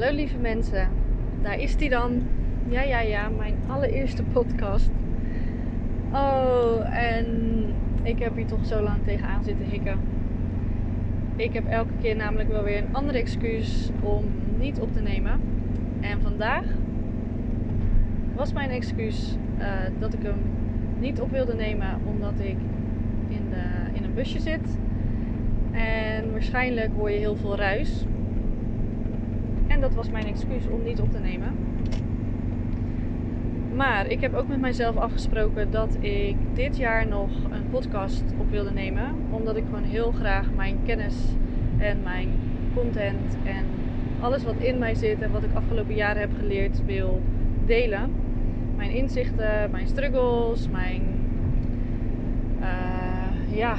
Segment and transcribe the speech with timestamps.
[0.00, 0.88] Hallo lieve mensen,
[1.42, 2.22] daar is die dan.
[2.68, 4.90] Ja, ja, ja, mijn allereerste podcast.
[6.12, 7.26] Oh, en
[8.02, 9.98] ik heb hier toch zo lang tegenaan zitten hikken.
[11.36, 14.24] Ik heb elke keer namelijk wel weer een andere excuus om
[14.58, 15.40] niet op te nemen.
[16.00, 16.64] En vandaag
[18.34, 19.66] was mijn excuus uh,
[19.98, 20.40] dat ik hem
[20.98, 22.56] niet op wilde nemen omdat ik
[23.28, 23.62] in, de,
[23.92, 24.78] in een busje zit.
[25.72, 28.04] En waarschijnlijk hoor je heel veel ruis.
[29.80, 31.54] En dat was mijn excuus om niet op te nemen.
[33.74, 38.50] Maar ik heb ook met mijzelf afgesproken dat ik dit jaar nog een podcast op
[38.50, 39.14] wilde nemen.
[39.30, 41.14] Omdat ik gewoon heel graag mijn kennis
[41.78, 42.28] en mijn
[42.74, 43.64] content en
[44.20, 47.20] alles wat in mij zit en wat ik afgelopen jaren heb geleerd wil
[47.66, 48.10] delen.
[48.76, 51.02] Mijn inzichten, mijn struggles, mijn
[52.60, 53.76] uh, ja,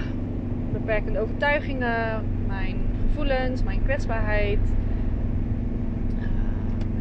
[0.72, 2.76] beperkende overtuigingen, mijn
[3.08, 4.60] gevoelens, mijn kwetsbaarheid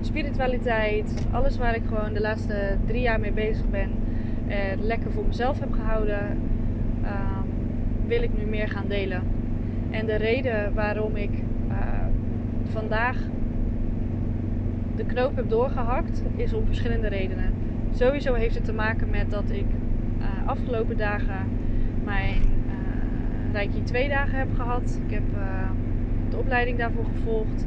[0.00, 3.90] spiritualiteit, alles waar ik gewoon de laatste drie jaar mee bezig ben
[4.48, 6.38] en lekker voor mezelf heb gehouden,
[7.02, 7.46] ehm,
[8.06, 9.22] wil ik nu meer gaan delen.
[9.90, 11.30] En de reden waarom ik
[11.68, 11.76] uh,
[12.72, 13.16] vandaag
[14.96, 17.52] de knoop heb doorgehakt, is om verschillende redenen.
[17.92, 19.66] Sowieso heeft het te maken met dat ik
[20.18, 21.48] uh, afgelopen dagen
[22.04, 25.00] mijn uh, Reiki 2 dagen heb gehad.
[25.06, 25.22] Ik heb
[26.30, 27.66] de opleiding daarvoor gevolgd.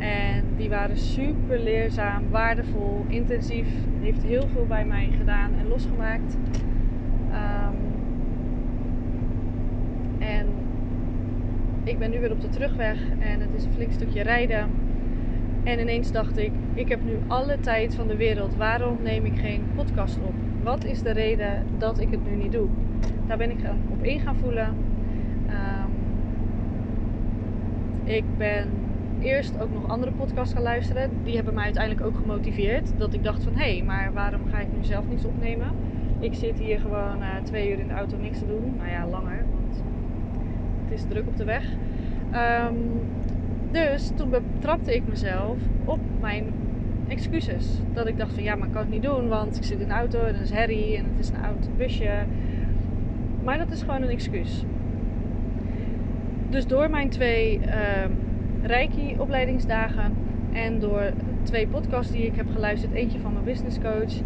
[0.00, 3.68] En die waren super leerzaam, waardevol, intensief.
[4.00, 6.36] Heeft heel veel bij mij gedaan en losgemaakt.
[7.28, 7.76] Um,
[10.18, 10.46] en
[11.84, 14.70] ik ben nu weer op de terugweg en het is een flink stukje rijden.
[15.64, 18.56] En ineens dacht ik, ik heb nu alle tijd van de wereld.
[18.56, 20.34] Waarom neem ik geen podcast op?
[20.62, 22.68] Wat is de reden dat ik het nu niet doe?
[23.26, 23.58] Daar ben ik
[23.90, 24.68] op in gaan voelen.
[25.46, 25.90] Um,
[28.04, 28.68] ik ben
[29.20, 31.10] eerst ook nog andere podcasts gaan luisteren.
[31.24, 32.92] Die hebben mij uiteindelijk ook gemotiveerd.
[32.96, 35.68] Dat ik dacht van, hé, hey, maar waarom ga ik nu zelf niets opnemen?
[36.20, 38.74] Ik zit hier gewoon uh, twee uur in de auto niks te doen.
[38.76, 39.82] Nou ja, langer, want
[40.84, 41.64] het is druk op de weg.
[42.68, 43.00] Um,
[43.70, 46.44] dus toen betrapte ik mezelf op mijn
[47.08, 47.80] excuses.
[47.92, 49.88] Dat ik dacht van, ja, maar ik kan het niet doen, want ik zit in
[49.88, 52.10] de auto en het is herrie en het is een oud busje.
[53.44, 54.64] Maar dat is gewoon een excuus.
[56.48, 57.60] Dus door mijn twee...
[58.04, 58.28] Um,
[58.62, 60.12] Reiki-opleidingsdagen.
[60.52, 61.02] En door
[61.42, 62.92] twee podcasts die ik heb geluisterd.
[62.92, 64.20] Eentje van mijn business coach.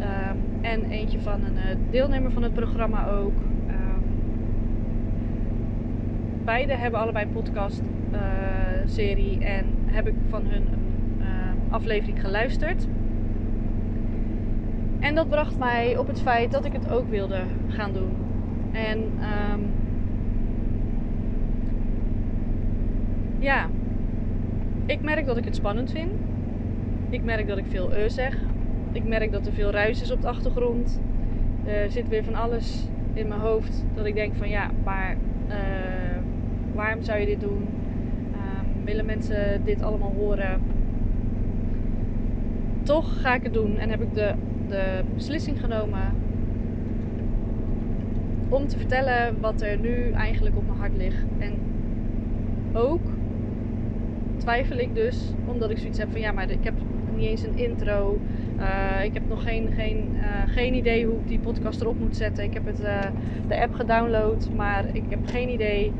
[0.00, 3.32] Um, en eentje van een uh, deelnemer van het programma ook.
[3.68, 4.04] Um,
[6.44, 7.82] beide hebben allebei een podcast
[8.12, 8.18] uh,
[8.84, 9.44] serie.
[9.44, 10.64] En heb ik van hun
[11.20, 11.26] uh,
[11.70, 12.86] aflevering geluisterd.
[15.00, 18.10] En dat bracht mij op het feit dat ik het ook wilde gaan doen.
[18.72, 18.98] En
[23.44, 23.68] ja,
[24.86, 26.12] ik merk dat ik het spannend vind.
[27.10, 28.38] Ik merk dat ik veel uh zeg.
[28.92, 31.00] Ik merk dat er veel ruis is op de achtergrond.
[31.64, 35.16] Er zit weer van alles in mijn hoofd dat ik denk van ja, maar
[35.48, 35.54] uh,
[36.74, 37.66] waarom zou je dit doen?
[38.32, 40.60] Uh, willen mensen dit allemaal horen?
[42.82, 44.34] Toch ga ik het doen en heb ik de,
[44.68, 46.12] de beslissing genomen
[48.48, 51.24] om te vertellen wat er nu eigenlijk op mijn hart ligt.
[51.38, 51.52] En
[52.72, 53.13] ook
[54.44, 56.74] twijfel ik dus, omdat ik zoiets heb van ja, maar ik heb
[57.14, 58.18] niet eens een intro.
[58.58, 62.16] Uh, ik heb nog geen, geen, uh, geen idee hoe ik die podcast erop moet
[62.16, 62.44] zetten.
[62.44, 63.00] Ik heb het, uh,
[63.48, 65.92] de app gedownload, maar ik heb geen idee.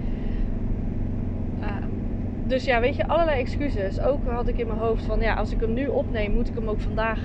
[2.47, 4.00] dus ja, weet je, allerlei excuses.
[4.00, 6.55] Ook had ik in mijn hoofd van ja, als ik hem nu opneem, moet ik
[6.55, 7.21] hem ook vandaag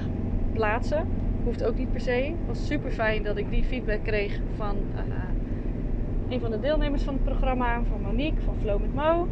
[0.54, 1.08] plaatsen.
[1.44, 2.12] Hoeft ook niet per se.
[2.12, 4.76] Het was super fijn dat ik die feedback kreeg van
[6.30, 9.28] een van de deelnemers van het programma, van Monique van Flow met Mo.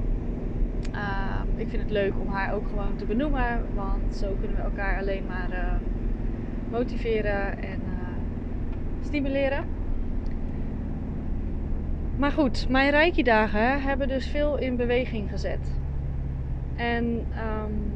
[0.97, 4.63] Uh, ik vind het leuk om haar ook gewoon te benoemen, want zo kunnen we
[4.63, 5.73] elkaar alleen maar uh,
[6.71, 8.07] motiveren en uh,
[9.01, 9.65] stimuleren.
[12.17, 15.79] Maar goed, mijn Reiki-dagen hebben dus veel in beweging gezet.
[16.75, 17.93] En um,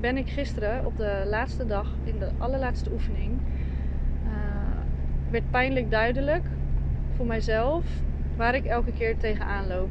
[0.00, 3.32] ben ik gisteren op de laatste dag, in de allerlaatste oefening,
[4.24, 4.30] uh,
[5.30, 6.44] werd pijnlijk duidelijk
[7.16, 7.84] voor mijzelf
[8.36, 9.90] waar ik elke keer tegenaan loop.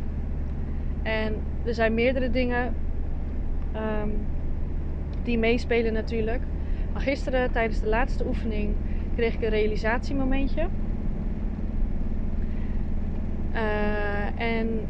[1.67, 2.75] Er zijn meerdere dingen
[3.75, 4.13] um,
[5.23, 6.41] die meespelen natuurlijk.
[6.93, 8.75] Maar gisteren tijdens de laatste oefening
[9.15, 10.67] kreeg ik een realisatiemomentje.
[13.53, 14.87] Uh, en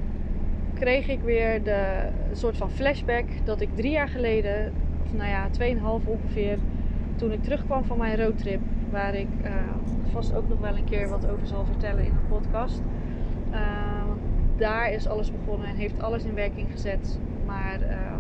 [0.74, 5.50] kreeg ik weer de soort van flashback dat ik drie jaar geleden, of nou ja,
[5.50, 6.58] tweeënhalf ongeveer,
[7.16, 9.52] toen ik terugkwam van mijn roadtrip, waar ik uh,
[10.12, 12.82] vast ook nog wel een keer wat over zal vertellen in een podcast.
[13.52, 13.87] Uh,
[14.58, 17.20] daar is alles begonnen en heeft alles in werking gezet.
[17.46, 18.16] Maar uh,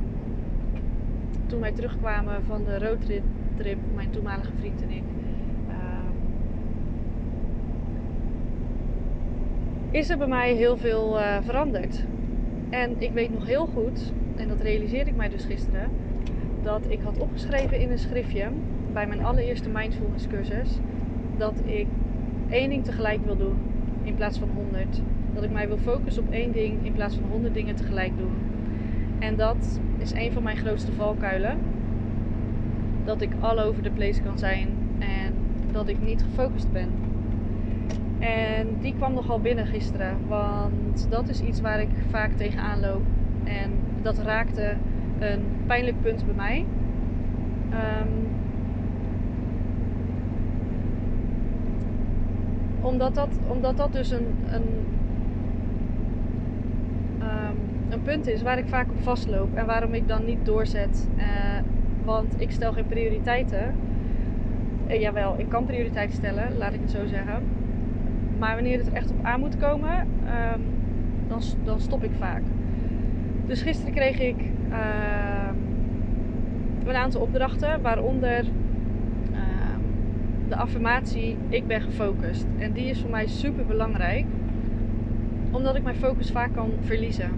[1.45, 3.23] toen wij terugkwamen van de roadtrip,
[3.55, 5.03] trip, mijn toenmalige vriend en ik,
[5.69, 6.13] ehm,
[9.91, 12.05] is er bij mij heel veel uh, veranderd.
[12.69, 15.89] En ik weet nog heel goed, en dat realiseerde ik mij dus gisteren,
[16.63, 18.49] dat ik had opgeschreven in een schriftje
[18.93, 20.79] bij mijn allereerste mindfulness cursus
[21.37, 21.87] dat ik
[22.49, 23.57] één ding tegelijk wil doen
[24.03, 25.01] in plaats van honderd.
[25.37, 28.33] Dat ik mij wil focussen op één ding in plaats van honderd dingen tegelijk doen.
[29.19, 31.57] En dat is een van mijn grootste valkuilen.
[33.05, 34.67] Dat ik all over the place kan zijn
[34.99, 35.33] en
[35.71, 36.89] dat ik niet gefocust ben.
[38.19, 43.03] En die kwam nogal binnen gisteren, want dat is iets waar ik vaak tegenaan loop.
[43.43, 44.75] En dat raakte
[45.19, 46.65] een pijnlijk punt bij mij.
[47.71, 48.27] Um,
[52.81, 54.63] omdat, dat, omdat dat dus een, een,
[57.49, 57.57] um,
[57.89, 61.07] een punt is waar ik vaak op vastloop en waarom ik dan niet doorzet.
[61.17, 61.23] Uh,
[62.03, 63.75] want ik stel geen prioriteiten.
[64.87, 67.43] Uh, jawel, ik kan prioriteiten stellen, laat ik het zo zeggen.
[68.39, 70.61] Maar wanneer het er echt op aan moet komen, um,
[71.27, 72.41] dan, dan stop ik vaak.
[73.45, 74.35] Dus gisteren kreeg ik
[74.69, 75.49] uh,
[76.85, 78.45] een aantal opdrachten, waaronder
[79.31, 79.79] ehm,
[80.47, 82.45] de affirmatie ik ben gefocust.
[82.57, 84.25] En die is voor mij super belangrijk,
[85.51, 87.29] omdat ik mijn focus vaak kan verliezen.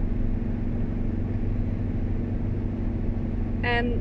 [3.60, 3.92] En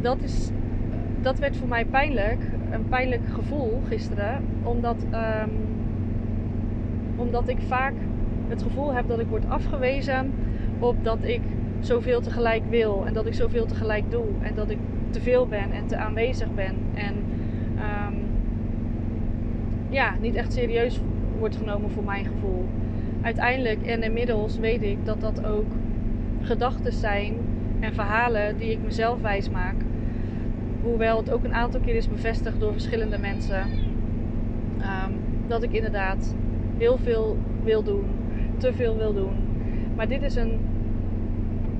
[0.00, 0.50] dat, is,
[1.20, 2.40] dat werd voor mij pijnlijk,
[2.70, 5.50] een pijnlijk gevoel gisteren, omdat, um,
[7.16, 7.94] omdat ik vaak
[8.48, 10.32] het gevoel heb dat ik word afgewezen
[10.78, 11.40] op dat ik
[11.80, 14.78] zoveel tegelijk wil en dat ik zoveel tegelijk doe en dat ik
[15.10, 17.14] te veel ben en te aanwezig ben en
[17.74, 18.14] um,
[19.88, 21.00] ja, niet echt serieus
[21.42, 22.64] wordt genomen voor mijn gevoel.
[23.22, 25.72] Uiteindelijk en inmiddels weet ik dat dat ook
[26.40, 27.34] gedachten zijn
[27.80, 29.74] en verhalen die ik mezelf wijs maak.
[30.82, 33.60] Hoewel het ook een aantal keer is bevestigd door verschillende mensen.
[34.78, 36.34] Um, dat ik inderdaad
[36.78, 38.04] heel veel wil doen,
[38.56, 39.34] te veel wil doen.
[39.96, 40.58] Maar dit is een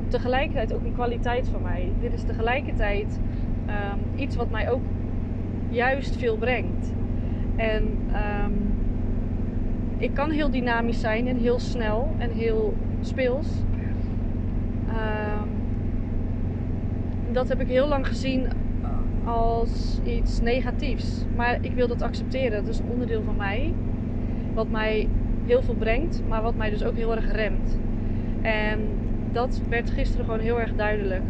[0.08, 1.92] tegelijkertijd ook een kwaliteit van mij.
[2.00, 3.20] Dit is tegelijkertijd
[3.66, 4.82] um, iets wat mij ook
[5.68, 6.92] juist veel brengt.
[7.56, 7.82] En
[8.44, 8.71] um,
[10.02, 13.46] ik kan heel dynamisch zijn en heel snel en heel speels.
[14.88, 15.50] Um,
[17.32, 18.46] dat heb ik heel lang gezien
[19.25, 21.25] als iets negatiefs.
[21.37, 22.64] Maar ik wil dat accepteren.
[22.64, 23.75] Dat is een onderdeel van mij.
[24.54, 25.08] Wat mij
[25.46, 27.78] heel veel brengt, maar wat mij dus ook heel erg remt.
[28.40, 28.81] En
[29.32, 31.22] dat werd gisteren gewoon heel erg duidelijk.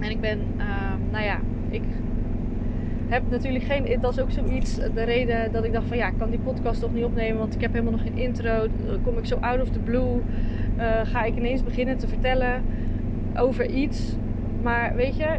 [0.00, 0.64] En ik ben, uh,
[1.10, 1.82] nou ja, ik
[3.08, 4.00] heb natuurlijk geen.
[4.00, 4.74] Dat is ook zoiets.
[4.74, 7.54] De reden dat ik dacht van ja, ik kan die podcast toch niet opnemen, want
[7.54, 8.66] ik heb helemaal nog geen intro.
[8.86, 10.20] Dan kom ik zo out of the blue.
[10.78, 12.62] Uh, ga ik ineens beginnen te vertellen
[13.36, 14.16] over iets.
[14.62, 15.36] Maar weet je,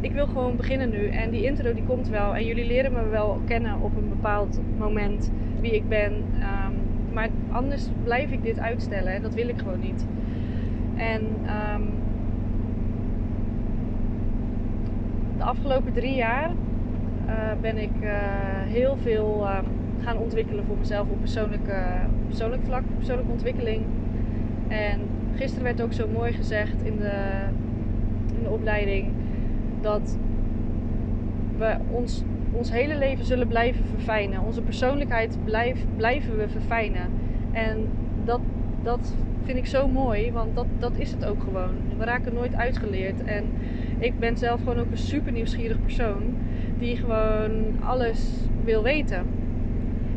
[0.00, 1.06] ik wil gewoon beginnen nu.
[1.08, 2.34] En die intro die komt wel.
[2.34, 6.12] En jullie leren me wel kennen op een bepaald moment wie ik ben.
[6.12, 6.74] Um,
[7.12, 10.06] maar anders blijf ik dit uitstellen en dat wil ik gewoon niet.
[10.96, 11.22] En
[11.74, 11.90] um,
[15.36, 16.50] de afgelopen drie jaar
[17.60, 18.10] ben ik uh,
[18.64, 19.58] heel veel uh,
[20.00, 21.72] gaan ontwikkelen voor mezelf op persoonlijk,
[22.26, 23.84] persoonlijk vlak, persoonlijke ontwikkeling.
[24.68, 25.00] En
[25.34, 27.12] gisteren werd ook zo mooi gezegd in de,
[28.36, 29.08] in de opleiding
[29.80, 30.18] dat
[31.58, 34.42] we ons, ons hele leven zullen blijven verfijnen.
[34.42, 37.08] Onze persoonlijkheid blijf, blijven we verfijnen.
[37.52, 37.88] En
[38.24, 38.40] dat,
[38.82, 41.74] dat vind ik zo mooi, want dat, dat is het ook gewoon.
[41.98, 43.24] We raken nooit uitgeleerd.
[43.24, 43.44] En
[43.98, 46.22] ik ben zelf gewoon ook een super nieuwsgierig persoon
[46.80, 49.26] die gewoon alles wil weten.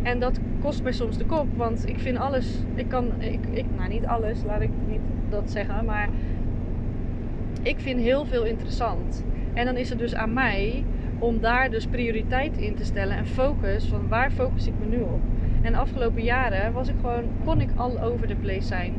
[0.01, 3.65] En dat kost mij soms de kop, want ik vind alles, ik kan, ik, ik,
[3.77, 6.09] nou niet alles, laat ik niet dat zeggen, maar
[7.61, 9.25] ik vind heel veel interessant.
[9.53, 10.83] En dan is het dus aan mij
[11.19, 15.01] om daar dus prioriteit in te stellen en focus van waar focus ik me nu
[15.01, 15.21] op.
[15.61, 18.93] En de afgelopen jaren was ik gewoon, kon ik all over the place zijn.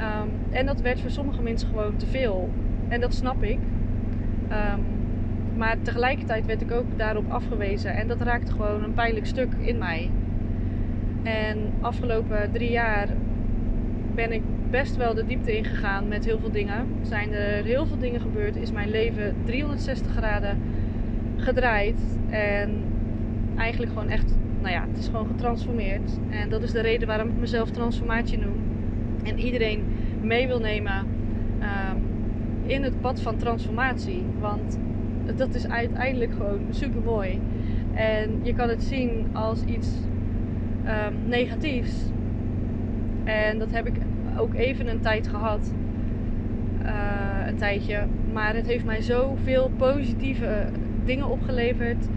[0.00, 2.48] Um, en dat werd voor sommige mensen gewoon te veel.
[2.88, 3.58] En dat snap ik.
[4.50, 4.97] Um,
[5.58, 7.94] maar tegelijkertijd werd ik ook daarop afgewezen.
[7.94, 10.10] En dat raakte gewoon een pijnlijk stuk in mij.
[11.22, 13.08] En afgelopen drie jaar
[14.14, 16.86] ben ik best wel de diepte ingegaan met heel veel dingen.
[17.02, 18.56] Zijn er heel veel dingen gebeurd.
[18.56, 20.58] Is mijn leven 360 graden
[21.36, 22.00] gedraaid.
[22.30, 22.82] En
[23.56, 26.18] eigenlijk gewoon echt, nou ja, het is gewoon getransformeerd.
[26.30, 28.56] En dat is de reden waarom ik mezelf transformatie noem.
[29.22, 29.84] En iedereen
[30.22, 31.06] mee wil nemen
[31.60, 32.02] um,
[32.66, 34.24] in het pad van transformatie.
[34.40, 34.78] Want
[35.36, 37.40] dat is uiteindelijk gewoon super mooi.
[37.94, 39.88] En je kan het zien als iets
[40.86, 42.10] um, negatiefs.
[43.24, 43.94] En dat heb ik
[44.38, 45.72] ook even een tijd gehad.
[46.82, 48.06] Uh, een tijdje.
[48.32, 50.66] Maar het heeft mij zoveel positieve
[51.04, 52.08] dingen opgeleverd.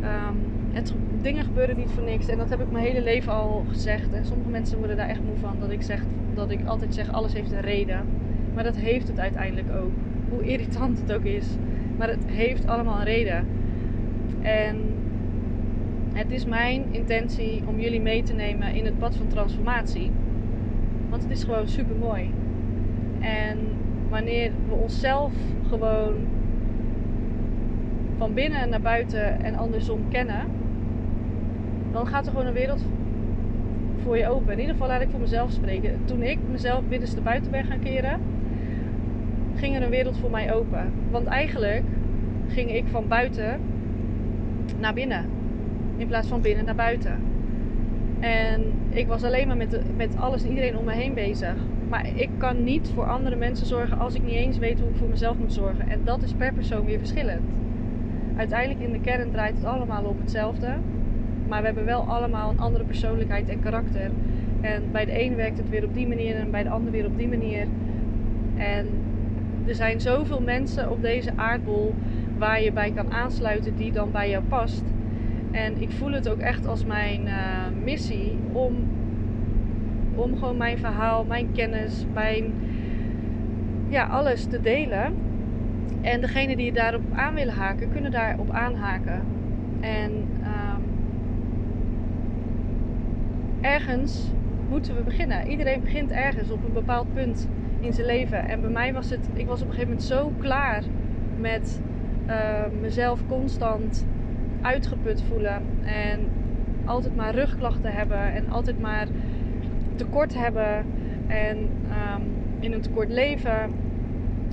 [0.00, 0.34] Ehm,
[0.72, 2.28] het, dingen gebeuren niet voor niks.
[2.28, 4.12] En dat heb ik mijn hele leven al gezegd.
[4.12, 5.56] En sommige mensen worden daar echt moe van.
[5.60, 6.02] Dat ik, zeg,
[6.34, 8.00] dat ik altijd zeg, alles heeft een reden.
[8.54, 9.92] Maar dat heeft het uiteindelijk ook.
[10.30, 11.46] Hoe irritant het ook is.
[12.00, 13.46] Maar het heeft allemaal een reden.
[14.42, 14.76] En
[16.12, 20.10] het is mijn intentie om jullie mee te nemen in het pad van transformatie.
[21.10, 22.30] Want het is gewoon super mooi.
[23.18, 23.58] En
[24.08, 25.32] wanneer we onszelf
[25.68, 26.14] gewoon
[28.18, 30.46] van binnen naar buiten en andersom kennen,
[31.92, 32.84] dan gaat er gewoon een wereld
[34.02, 34.52] voor je open.
[34.52, 35.98] In ieder geval laat ik voor mezelf spreken.
[36.04, 38.20] Toen ik mezelf binnenste buiten ben gaan keren,
[39.60, 40.92] ging er een wereld voor mij open.
[41.10, 41.82] Want eigenlijk
[42.48, 43.60] ging ik van buiten
[44.78, 45.24] naar binnen.
[45.96, 47.18] In plaats van binnen naar buiten.
[48.20, 51.54] En ik was alleen maar met, met alles en iedereen om me heen bezig.
[51.88, 54.96] Maar ik kan niet voor andere mensen zorgen als ik niet eens weet hoe ik
[54.96, 55.88] voor mezelf moet zorgen.
[55.88, 57.60] En dat is per persoon weer verschillend.
[58.36, 60.68] Uiteindelijk in de kern draait het allemaal om hetzelfde.
[61.48, 64.10] Maar we hebben wel allemaal een andere persoonlijkheid en karakter.
[64.60, 67.06] En bij de een werkt het weer op die manier en bij de ander weer
[67.06, 67.66] op die manier.
[68.56, 68.86] En
[69.70, 71.94] er zijn zoveel mensen op deze aardbol
[72.38, 74.82] waar je bij kan aansluiten die dan bij jou past.
[75.50, 77.34] En ik voel het ook echt als mijn uh,
[77.84, 78.74] missie om,
[80.14, 82.52] om gewoon mijn verhaal, mijn kennis, mijn
[83.88, 85.14] ja, alles te delen.
[86.00, 89.22] En degene die daarop aan willen haken, kunnen daarop aanhaken.
[89.80, 90.82] En um,
[93.60, 94.32] ergens
[94.68, 95.46] moeten we beginnen.
[95.46, 97.48] Iedereen begint ergens op een bepaald punt
[97.80, 98.48] in zijn leven.
[98.48, 100.82] En bij mij was het, ik was op een gegeven moment zo klaar
[101.38, 101.80] met
[102.26, 104.06] uh, mezelf constant
[104.60, 105.62] uitgeput voelen.
[105.84, 106.20] En
[106.84, 108.32] altijd maar rugklachten hebben.
[108.34, 109.06] En altijd maar
[109.94, 110.84] tekort hebben.
[111.26, 112.22] En um,
[112.60, 113.70] in een tekort leven.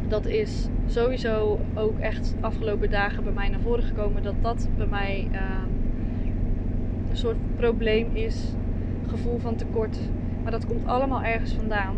[0.08, 4.24] Dat is sowieso ook echt afgelopen dagen bij mij naar voren gekomen.
[4.24, 5.40] Dat dat bij mij uh,
[7.10, 8.54] een soort probleem is.
[9.08, 10.00] Gevoel van tekort.
[10.44, 11.96] Maar dat komt allemaal ergens vandaan.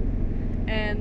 [0.66, 0.98] En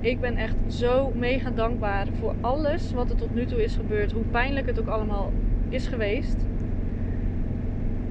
[0.00, 4.12] ik ben echt zo mega dankbaar voor alles wat er tot nu toe is gebeurd.
[4.12, 5.32] Hoe pijnlijk het ook allemaal
[5.68, 6.36] is geweest.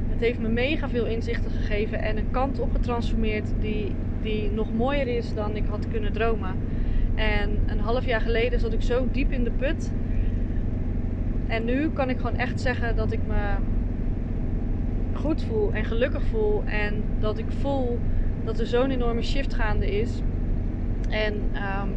[0.10, 4.74] Het heeft me mega veel inzichten gegeven en een kant op getransformeerd die, die nog
[4.74, 6.55] mooier is dan ik had kunnen dromen.
[7.15, 9.91] En een half jaar geleden zat ik zo diep in de put.
[11.48, 13.55] En nu kan ik gewoon echt zeggen dat ik me
[15.13, 16.63] goed voel en gelukkig voel.
[16.65, 18.00] En dat ik voel
[18.43, 20.22] dat er zo'n enorme shift gaande is.
[21.10, 21.89] En um,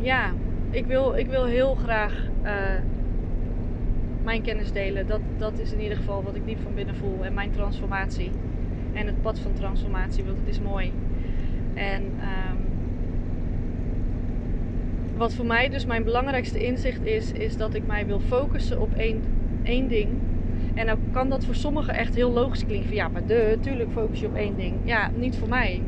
[0.00, 0.32] ja,
[0.70, 2.50] ik wil, ik wil heel graag uh,
[4.22, 5.06] mijn kennis delen.
[5.06, 7.24] Dat, dat is in ieder geval wat ik diep van binnen voel.
[7.24, 8.30] En mijn transformatie.
[8.92, 10.92] En het pad van transformatie, want het is mooi.
[11.74, 12.58] En um,
[15.16, 18.94] wat voor mij dus mijn belangrijkste inzicht is, is dat ik mij wil focussen op
[18.94, 19.22] één,
[19.62, 20.08] één ding.
[20.74, 22.94] En dan kan dat voor sommigen echt heel logisch klinken.
[22.94, 24.74] ja, maar de, tuurlijk focus je op één ding.
[24.84, 25.82] Ja, niet voor mij.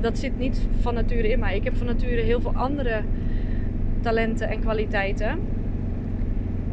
[0.00, 1.56] Dat zit niet van nature in mij.
[1.56, 3.02] Ik heb van nature heel veel andere
[4.00, 5.38] talenten en kwaliteiten.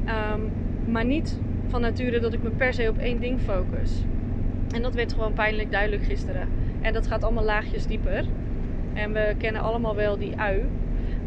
[0.06, 0.52] Um,
[0.92, 4.04] maar niet van nature dat ik me per se op één ding focus.
[4.76, 6.48] En dat werd gewoon pijnlijk duidelijk gisteren.
[6.82, 8.26] En dat gaat allemaal laagjes dieper.
[8.94, 10.64] En we kennen allemaal wel die ui.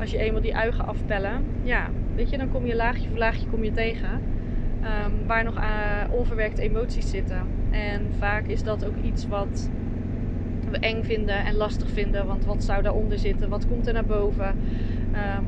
[0.00, 3.18] Als je eenmaal die ui gaat afpellen, ja, weet je, dan kom je laagje voor
[3.18, 4.22] laagje kom je tegen.
[4.82, 5.64] Um, waar nog uh,
[6.10, 7.42] onverwerkte emoties zitten.
[7.70, 9.70] En vaak is dat ook iets wat
[10.76, 12.26] eng vinden en lastig vinden.
[12.26, 13.48] Want wat zou daaronder zitten?
[13.48, 14.46] Wat komt er naar boven?
[14.46, 15.46] Um,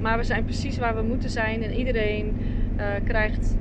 [0.00, 1.62] maar we zijn precies waar we moeten zijn.
[1.62, 2.36] En iedereen
[2.76, 3.56] uh, krijgt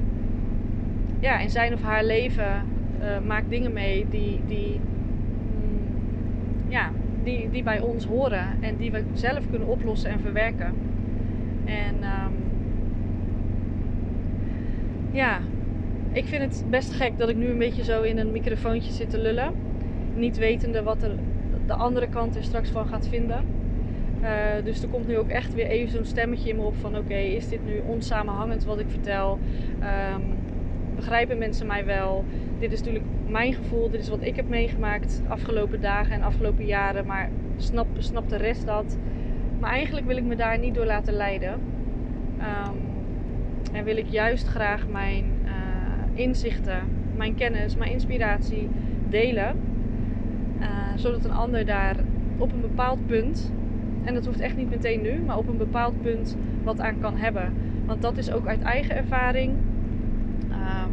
[1.20, 2.66] ja, in zijn of haar leven
[3.02, 6.92] uh, maakt dingen mee die, die, mm, ja,
[7.24, 8.48] die, die bij ons horen.
[8.62, 10.74] En die we zelf kunnen oplossen en verwerken.
[11.66, 12.34] En um,
[15.12, 15.40] ja,
[16.12, 19.10] ik vind het best gek dat ik nu een beetje zo in een microfoontje zit
[19.10, 19.54] te lullen.
[20.16, 21.12] Niet wetende wat er
[21.66, 23.46] de andere kant er straks van gaat vinden.
[24.22, 24.30] Uh,
[24.64, 27.16] dus er komt nu ook echt weer even zo'n stemmetje in me op van oké,
[27.16, 29.40] is dit nu onsamenhangend wat ik vertel?
[30.16, 30.24] Um,
[30.96, 32.26] begrijpen mensen mij wel?
[32.60, 36.66] Dit is natuurlijk mijn gevoel, dit is wat ik heb meegemaakt afgelopen dagen en afgelopen
[36.66, 38.98] jaren, maar snap, snap de rest dat?
[39.60, 41.54] Maar eigenlijk wil ik me daar niet door laten leiden.
[42.40, 42.78] Um,
[43.72, 45.52] en wil ik juist graag mijn uh,
[46.14, 46.80] inzichten,
[47.16, 48.70] mijn kennis, mijn inspiratie
[49.10, 49.56] delen.
[50.60, 51.96] Uh, zodat een ander daar
[52.38, 53.52] op een bepaald punt
[54.06, 57.18] en dat hoeft echt niet meteen nu, maar op een bepaald punt wat aan kan
[57.18, 57.54] hebben.
[57.86, 59.54] Want dat is ook uit eigen ervaring.
[60.50, 60.84] Uh,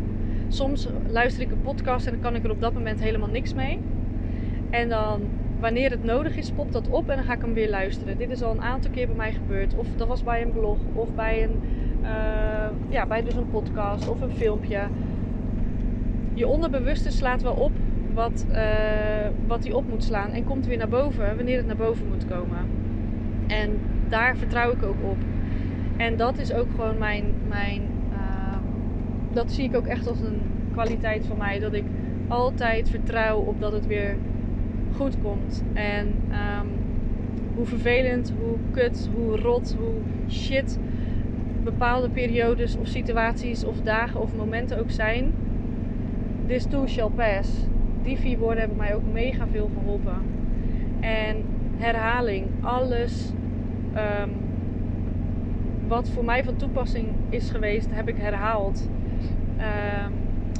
[0.48, 3.54] soms luister ik een podcast en dan kan ik er op dat moment helemaal niks
[3.54, 3.80] mee.
[4.70, 5.20] En dan
[5.60, 8.18] wanneer het nodig is, popt dat op en dan ga ik hem weer luisteren.
[8.18, 9.74] Dit is al een aantal keer bij mij gebeurd.
[9.74, 11.60] Of dat was bij een blog of bij een,
[12.02, 12.08] uh,
[12.88, 14.80] ja, bij dus een podcast of een filmpje.
[16.34, 17.72] Je onderbewuste slaat wel op
[18.14, 18.58] wat, uh,
[19.46, 22.58] wat op moet slaan en komt weer naar boven wanneer het naar boven moet komen.
[23.46, 23.78] En
[24.08, 25.16] daar vertrouw ik ook op.
[25.96, 28.56] En dat is ook gewoon mijn, mijn uh,
[29.32, 30.40] dat zie ik ook echt als een
[30.72, 31.58] kwaliteit van mij.
[31.58, 31.84] Dat ik
[32.28, 34.16] altijd vertrouw op dat het weer
[34.96, 35.62] goed komt.
[35.72, 36.68] En um,
[37.54, 40.78] hoe vervelend, hoe kut, hoe rot, hoe shit
[41.64, 45.32] bepaalde periodes of situaties of dagen of momenten ook zijn.
[46.46, 47.48] This too shall pass.
[48.02, 50.22] Die vier woorden hebben mij ook mega veel geholpen.
[51.00, 51.44] En
[51.76, 53.32] herhaling, alles
[53.94, 54.30] um,
[55.86, 58.88] wat voor mij van toepassing is geweest, heb ik herhaald.
[59.58, 60.12] Um,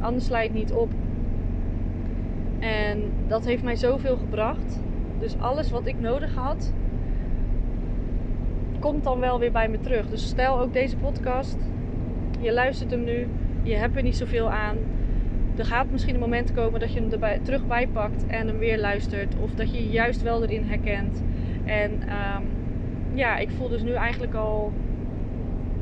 [0.03, 0.91] anders sla niet op.
[2.59, 4.81] En dat heeft mij zoveel gebracht.
[5.19, 6.73] Dus alles wat ik nodig had,
[8.79, 10.09] komt dan wel weer bij me terug.
[10.09, 11.59] Dus stel ook deze podcast.
[12.41, 13.29] Je luistert hem nu.
[13.63, 14.77] Je hebt er niet zoveel aan.
[15.57, 18.79] Er gaat misschien een moment komen dat je hem erbij, terug bijpakt en hem weer
[18.79, 19.35] luistert.
[19.43, 21.23] Of dat je je juist wel erin herkent.
[21.65, 22.45] En um,
[23.15, 24.73] ja, ik voel dus nu eigenlijk al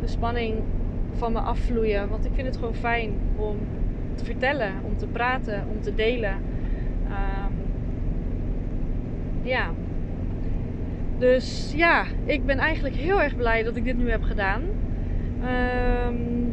[0.01, 0.55] de spanning
[1.13, 2.09] van me afvloeien.
[2.09, 3.57] Want ik vind het gewoon fijn om
[4.15, 6.35] te vertellen, om te praten, om te delen.
[7.05, 7.55] Um,
[9.43, 9.71] ja.
[11.19, 14.63] Dus ja, ik ben eigenlijk heel erg blij dat ik dit nu heb gedaan.
[16.07, 16.53] Um,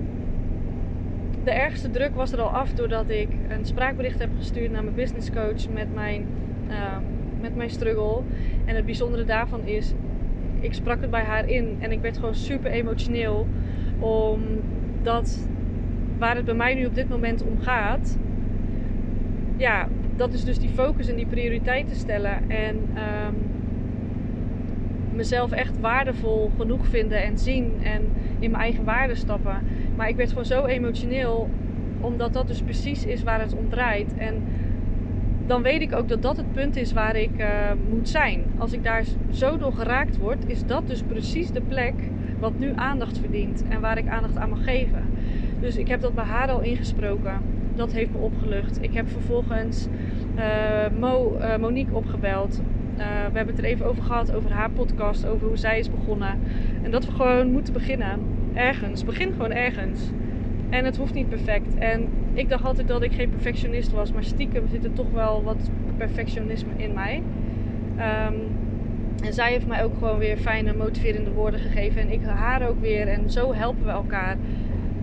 [1.48, 4.96] de ergste druk was er al af doordat ik een spraakbericht heb gestuurd naar mijn
[4.96, 6.26] business coach met mijn,
[6.70, 6.98] uh,
[7.42, 8.22] met mijn struggle.
[8.66, 9.94] En het bijzondere daarvan is,
[10.60, 13.48] ik sprak het bij haar in en ik werd gewoon super emotioneel.
[14.00, 15.48] Omdat
[16.18, 18.18] waar het bij mij nu op dit moment om gaat,
[19.58, 22.50] ja, dat is dus die focus en die prioriteiten stellen.
[22.50, 23.36] En um,
[25.14, 28.02] mezelf echt waardevol genoeg vinden en zien en
[28.40, 29.58] in mijn eigen waarde stappen.
[29.96, 31.50] Maar ik werd gewoon zo emotioneel,
[32.00, 34.18] omdat dat dus precies is waar het om draait.
[34.18, 34.44] En
[35.48, 37.48] dan weet ik ook dat dat het punt is waar ik uh,
[37.90, 38.44] moet zijn.
[38.58, 41.94] Als ik daar zo door geraakt word, is dat dus precies de plek
[42.40, 45.04] wat nu aandacht verdient en waar ik aandacht aan mag geven.
[45.60, 47.42] Dus ik heb dat bij haar al ingesproken.
[47.76, 48.84] Dat heeft me opgelucht.
[48.84, 49.88] Ik heb vervolgens
[50.38, 52.62] uh, Mo, uh, Monique opgebeld.
[52.96, 56.40] we hebben het er even over gehad, over haar podcast, over hoe zij is begonnen.
[56.84, 58.20] En dat we gewoon moeten beginnen.
[58.54, 59.04] Ergens.
[59.04, 60.10] Begin gewoon ergens.
[60.70, 61.76] En het hoeft niet perfect.
[61.76, 65.44] En ik dacht altijd dat ik geen perfectionist was, maar stiekem zit er toch wel
[65.44, 67.24] wat perfectionisme in mij.
[67.98, 68.36] Um,
[69.24, 72.02] en zij heeft mij ook gewoon weer fijne, motiverende woorden gegeven.
[72.02, 73.08] En ik haar ook weer.
[73.08, 74.38] En zo helpen we elkaar.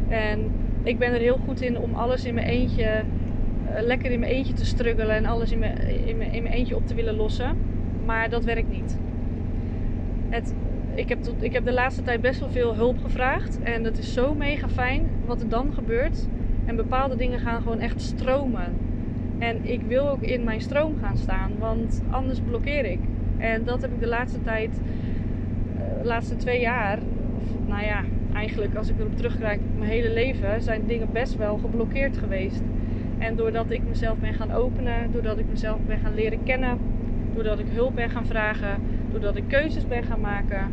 [0.08, 0.50] En
[0.82, 4.32] ik ben er heel goed in om alles in mijn eentje, uh, lekker in mijn
[4.32, 5.16] eentje te struggelen.
[5.16, 7.56] En alles in mijn, in, mijn, in mijn eentje op te willen lossen.
[8.04, 8.98] Maar dat werkt niet.
[10.28, 10.54] Het,
[10.94, 13.58] ik, heb tot, ik heb de laatste tijd best wel veel hulp gevraagd.
[13.62, 16.26] En dat is zo mega fijn wat er dan gebeurt.
[16.64, 18.76] En bepaalde dingen gaan gewoon echt stromen.
[19.38, 22.98] En ik wil ook in mijn stroom gaan staan, want anders blokkeer ik.
[23.38, 26.98] En dat heb ik de laatste tijd, de uh, laatste twee jaar,
[27.40, 28.04] of nou ja,
[28.34, 32.62] eigenlijk als ik erop terugkijk, mijn hele leven zijn dingen best wel geblokkeerd geweest.
[33.18, 36.78] En doordat ik mezelf ben gaan openen, doordat ik mezelf ben gaan leren kennen,
[37.34, 38.80] doordat ik hulp ben gaan vragen,
[39.20, 40.70] doordat ik keuzes ben gaan maken,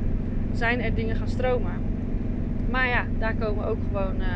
[0.52, 1.74] zijn er dingen gaan stromen.
[2.70, 4.28] Maar ja, daar komen ook gewoon uh,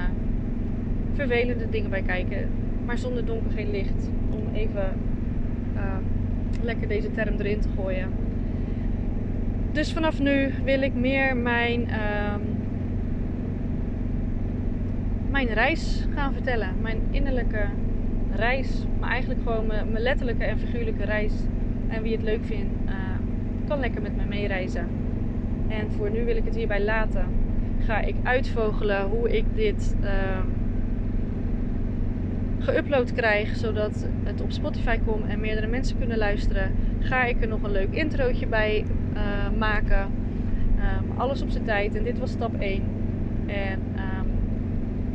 [1.14, 2.50] vervelende dingen bij kijken.
[2.86, 4.10] Maar zonder donker geen licht.
[4.30, 4.90] Om even
[5.76, 5.82] uh,
[6.62, 8.10] lekker deze term erin te gooien.
[9.72, 12.36] Dus vanaf nu wil ik meer mijn, uh,
[15.32, 16.70] mijn reis gaan vertellen.
[16.82, 17.66] Mijn innerlijke
[18.36, 18.86] reis.
[19.00, 21.34] Maar eigenlijk gewoon mijn, mijn letterlijke en figuurlijke reis.
[21.88, 22.94] En wie het leuk vindt, uh,
[23.68, 24.88] kan lekker met me meereizen.
[25.68, 27.26] En voor nu wil ik het hierbij laten.
[27.80, 30.10] Ga ik uitvogelen hoe ik dit uh,
[32.60, 36.72] geüpload krijg, zodat het op Spotify komt en meerdere mensen kunnen luisteren.
[37.00, 39.22] Ga ik er nog een leuk introotje bij uh,
[39.58, 40.08] maken.
[40.78, 41.96] Um, alles op zijn tijd.
[41.96, 42.84] En dit was stap 1.
[43.46, 44.28] En um,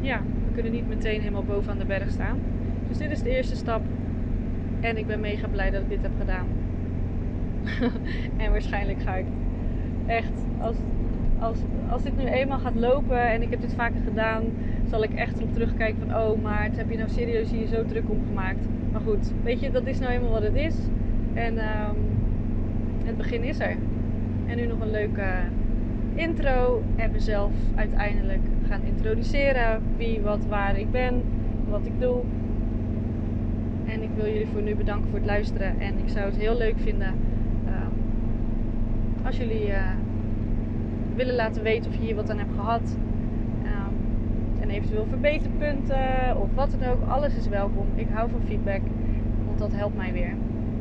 [0.01, 2.39] ja, we kunnen niet meteen helemaal boven aan de berg staan.
[2.89, 3.83] Dus dit is de eerste stap.
[4.81, 6.47] En ik ben mega blij dat ik dit heb gedaan.
[8.45, 9.27] en waarschijnlijk ga ik
[10.07, 10.77] echt, als,
[11.39, 11.59] als,
[11.91, 14.45] als dit nu eenmaal gaat lopen en ik heb dit vaker gedaan,
[14.91, 17.85] zal ik echt erop terugkijken van oh, maar het heb je nou serieus hier zo
[17.85, 18.67] druk om gemaakt.
[18.93, 20.75] Maar goed, weet je, dat is nou eenmaal wat het is.
[21.35, 21.97] En um,
[23.05, 23.77] het begin is er.
[24.47, 25.29] En nu nog een leuke
[26.15, 29.83] intro en mezelf uiteindelijk gaan introduceren.
[29.97, 31.23] Wie, wat, waar ik ben,
[31.69, 32.21] wat ik doe.
[33.87, 35.81] En ik wil jullie voor nu bedanken voor het luisteren.
[35.81, 37.15] En ik zou het heel leuk vinden
[39.25, 39.91] als jullie eh,
[41.15, 42.97] willen laten weten of je hier wat aan hebt gehad.
[43.65, 47.09] ehm, en eventueel verbeterpunten of wat dan ook.
[47.09, 47.87] Alles is welkom.
[47.95, 48.81] Ik hou van feedback.
[49.47, 50.35] Want dat helpt mij weer.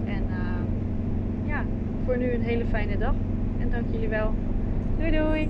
[0.05, 1.63] En eh, ja,
[2.05, 3.13] voor nu een hele fijne dag.
[3.59, 4.33] En dank jullie wel.
[4.97, 5.49] Doei doei!